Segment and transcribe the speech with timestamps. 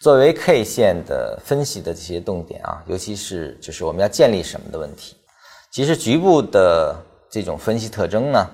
[0.00, 5.16] 作为 K 线的分析的这些动点啊，尤其是就是我们要建立什么的问题，
[5.72, 6.94] 其实局部的
[7.28, 8.46] 这种分析特征呢，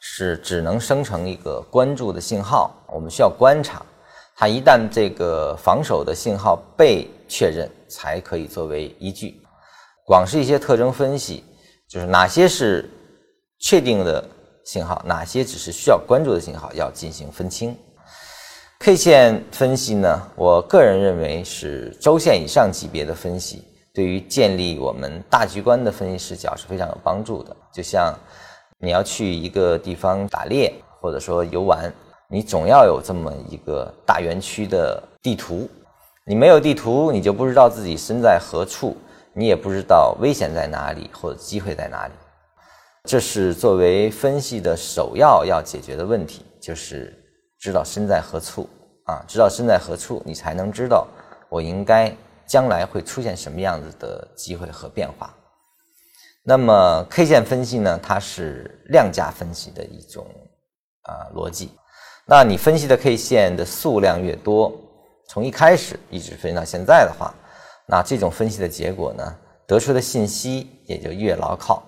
[0.00, 3.80] 是只能生成一个关注的信号，我们需要观察
[4.36, 9.40] 它，一旦这个防守的信号被确认，才可以作为依据。
[10.04, 11.42] 光是一些特征分析，
[11.88, 12.86] 就是哪些是
[13.58, 14.22] 确定的
[14.62, 17.74] 信号，哪些只是需要关注的信号，要进行分清。
[18.84, 23.62] K 线分析呢，我个人认为是周线以上级别的分析，
[23.94, 27.56] 对于建立我们大局观的分析视角是非常有帮助的。
[27.72, 28.12] 就像
[28.80, 31.94] 你要去一个地方打猎，或者说游玩，
[32.28, 35.70] 你总要有这么一个大园区的地图。
[36.26, 38.96] 你没有地图，你就不知道自己身在何处，
[39.32, 42.12] 你也不知道危险在哪里或者机会在哪里。
[43.04, 47.16] 这是作为分析的首要要解决的问题，就是。
[47.62, 48.68] 知道身在何处
[49.04, 49.24] 啊？
[49.28, 51.06] 知道身在何处，你才能知道
[51.48, 52.12] 我应该
[52.44, 55.32] 将来会出现什么样子的机会和变化。
[56.42, 57.96] 那么 K 线分析呢？
[58.02, 60.26] 它是量价分析的一种
[61.02, 61.70] 啊逻辑。
[62.26, 64.72] 那你分析的 K 线的数量越多，
[65.28, 67.32] 从一开始一直分析到现在的话，
[67.86, 69.38] 那这种分析的结果呢，
[69.68, 71.80] 得出的信息也就越牢靠，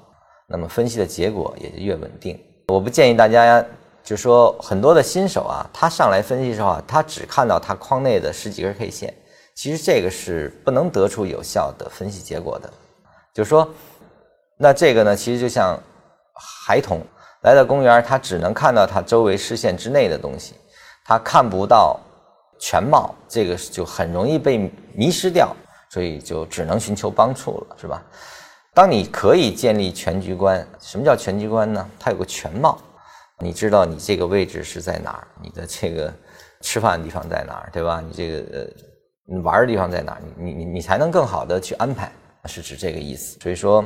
[0.46, 2.38] 那么分析的结果也就越稳定。
[2.68, 3.66] 我不建议大家。
[4.04, 9.14] 就说很多的新手啊，他上来分析的时候啊，他只看到他框内的十几根 K 线，
[9.54, 12.70] 其实这个是不能得出有效的分析结果的。
[13.32, 13.66] 就说，
[14.58, 15.80] 那这个呢，其实就像
[16.34, 17.00] 孩童
[17.40, 20.54] 来到公园，他只能看到他周围视线之内的东西，
[21.06, 21.98] 他看不到
[22.60, 25.56] 全貌，这个就很容易被迷失掉，
[25.88, 28.02] 所以就只能寻求帮助了，是吧？
[28.74, 31.88] 当你可以建立全局观，什么叫全局观呢？
[31.98, 32.78] 它有个全貌。
[33.40, 35.26] 你知道你这个位置是在哪儿？
[35.42, 36.12] 你的这个
[36.60, 38.00] 吃饭的地方在哪儿，对吧？
[38.06, 38.68] 你这个
[39.28, 40.22] 呃玩的地方在哪儿？
[40.38, 42.10] 你你你你才能更好的去安排，
[42.46, 43.38] 是指这个意思。
[43.40, 43.84] 所以说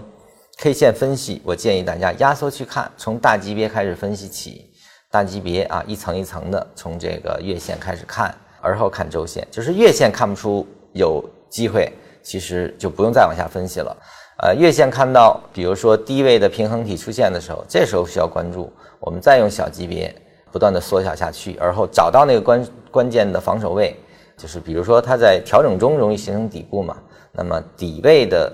[0.59, 4.71] ，K 线分析，我建议大家压缩去看，从大级别开始分析起，
[5.11, 9.47] 大级别啊，一层一层的，从这个月线开始看，而后看周线。
[9.51, 11.91] 就是月线看不出有机会，
[12.23, 13.97] 其实就不用再往下分析了。
[14.41, 18.73] 呃，月线看到，比如说低位的平衡体出现的时候，这时候需要关注。
[19.01, 20.15] 我们再用小级别
[20.53, 23.97] 不断的缩小下去，而后找到那个关关键的防守位，
[24.37, 26.97] 就是比如说它在调整中容易形成底部嘛，
[27.33, 28.53] 那么底位的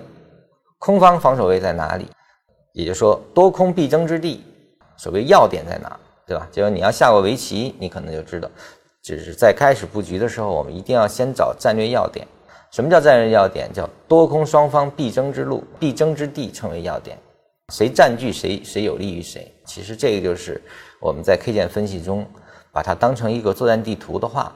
[0.79, 2.09] 空方防守位在哪里？
[2.73, 4.43] 也就是说多空必争之地，
[4.97, 5.95] 所谓要点在哪，
[6.27, 6.49] 对吧？
[6.51, 8.51] 就是你要下过围棋，你可能就知道，
[9.03, 12.27] 只是在开始布局的时候，我们一定要先找战略要点。
[12.75, 13.73] 什么叫战略要点？
[13.73, 17.17] 叫多空双方必争之路、必争之地，称为要点。
[17.73, 19.55] 谁占据谁，谁有利于谁？
[19.65, 20.61] 其实这个就是
[21.01, 22.27] 我们在 K 线分析中
[22.73, 24.53] 把它当成一个作战地图的话，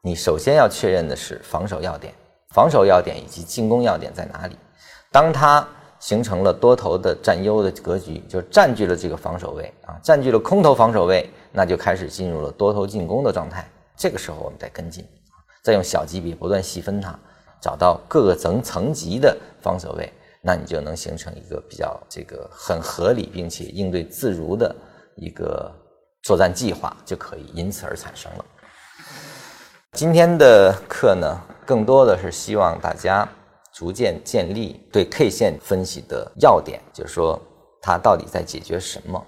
[0.00, 2.14] 你首先要确认的是防守要点、
[2.54, 4.56] 防守要点以及进攻要点在哪里。
[5.12, 5.68] 当它
[6.00, 13.70] 形成了多头的占优的格局，就占据了这个防守位啊，占据了空头防守位，那就开始进入了多头进攻的状态。
[13.94, 15.06] 这个时候我们再跟进，
[15.62, 17.14] 再用小级别不断细分它。
[17.60, 24.74] 找到各个层层级的防守位，那你就能形成一个比较这个很合理并且应对自如的
[25.16, 25.70] 一个
[26.22, 28.44] 作战计划，就可以因此而产生了。
[29.92, 33.28] 今天的课呢，更多的是希望大家
[33.72, 37.40] 逐渐建立对 K 线分析的要点，就是说
[37.80, 39.24] 它到底在解决什么。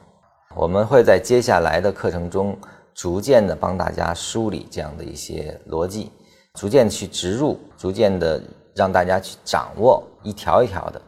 [0.54, 2.58] 我们会在接下来的课程中
[2.94, 6.12] 逐渐的帮大家梳理这样的一些逻辑。
[6.60, 8.38] 逐渐去植入，逐渐的
[8.74, 11.02] 让大家去掌握一条一条的，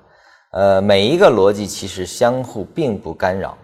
[0.52, 3.54] 呃，每一个逻辑其实相互并不干扰，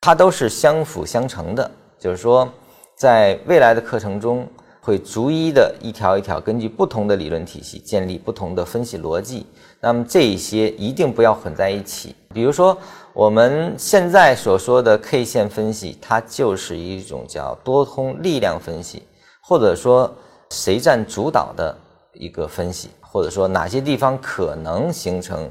[0.00, 1.70] 它都是相辅相成的。
[1.98, 2.48] 就是说，
[2.96, 4.48] 在未来的课程中，
[4.80, 9.44] 会逐一的一条一条根据不同的理论体系建立不同的分析逻辑。
[9.82, 12.16] 那么这一些一定不要混在一起。
[12.32, 12.74] 比如说
[13.12, 19.02] 我们现在所说的 K 线分析，它就是一种叫多空力量分析，
[19.42, 20.10] 或者说。
[20.50, 21.76] 谁占主导的
[22.12, 25.50] 一个分析，或者说哪些地方可能形成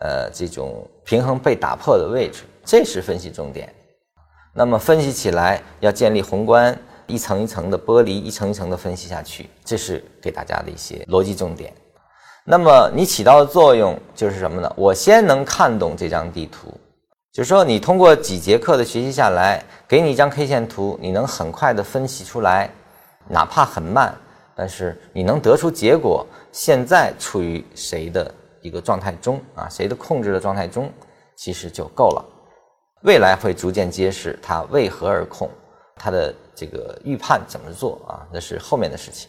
[0.00, 3.72] 呃这种平衡被打破的位置，这是分析重点。
[4.52, 11.72] 那么分析起来要建立宏观，一层一层的剥离，一层一层的分析下去，这是给大家的一些逻辑重点。
[12.44, 14.72] 那么你起到的作用就是什么呢？
[14.76, 16.72] 我先能看懂这张地图，
[17.32, 22.70] 就是说你通过几节课的学习下来，给你一张 K 线图，你能很快的分析出来，
[23.28, 24.14] 哪怕很慢。
[24.56, 29.68] 但是你能得出结果，现在处于谁的一个状态中啊？
[29.68, 30.90] 谁的控制的状态中，
[31.36, 32.24] 其实就够了。
[33.02, 35.50] 未来会逐渐揭示它为何而控，
[35.94, 38.26] 它的这个预判怎么做啊？
[38.32, 39.28] 那是后面的事情。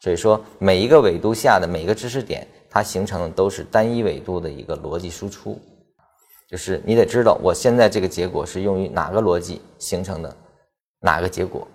[0.00, 5.60] 所以说，每一个纬度下的每一个知识点，它形成的都是单一纬度的一个逻辑输出，
[6.48, 10.34] 就是你得知道我现在这个结果是用于哪个逻辑形成的，
[11.00, 11.66] 哪个结果，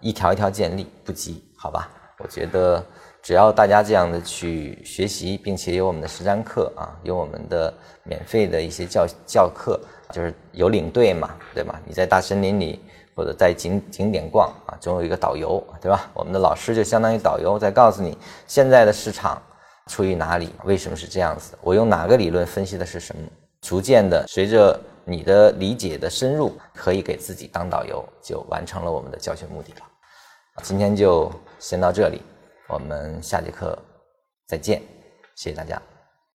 [0.00, 1.90] 一条一条建立不急，好吧？
[2.22, 2.84] 我觉得
[3.22, 7.72] 只要大家这样的去学习，并且有我们的实战课啊，有我们的
[8.04, 9.80] 免费的一些教教课，
[10.10, 11.80] 就是有领队嘛，对吧？
[11.84, 12.80] 你在大森林里。
[13.14, 16.10] 或者在景景点逛啊，总有一个导游，对吧？
[16.14, 18.16] 我们的老师就相当于导游，在告诉你
[18.46, 19.40] 现在的市场
[19.86, 21.52] 处于哪里，为什么是这样子？
[21.60, 23.22] 我用哪个理论分析的是什么？
[23.60, 29.91] 逐渐的，随着你的理解的深入，可以给自己当导游，就完成了我们的教学目的了。
[30.62, 32.22] 今天就先到这里，
[32.68, 33.76] 我们下节课
[34.46, 34.80] 再见，
[35.34, 35.82] 谢谢大家。